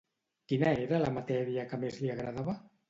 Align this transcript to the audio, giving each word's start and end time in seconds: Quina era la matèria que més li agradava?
Quina 0.51 0.71
era 0.87 1.03
la 1.03 1.13
matèria 1.19 1.69
que 1.71 1.81
més 1.87 2.03
li 2.05 2.15
agradava? 2.19 2.63